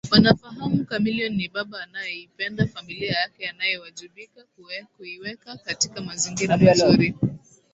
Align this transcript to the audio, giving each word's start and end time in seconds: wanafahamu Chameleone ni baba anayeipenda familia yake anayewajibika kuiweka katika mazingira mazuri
wanafahamu 0.11 0.85
Chameleone 0.85 1.35
ni 1.35 1.47
baba 1.47 1.83
anayeipenda 1.83 2.67
familia 2.67 3.11
yake 3.11 3.49
anayewajibika 3.49 4.43
kuiweka 4.97 5.55
katika 5.57 6.01
mazingira 6.01 6.57
mazuri 6.57 7.15